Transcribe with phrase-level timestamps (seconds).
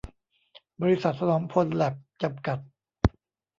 [0.81, 1.93] บริษัท ถนอมพลแลบ
[2.23, 2.57] จำกัด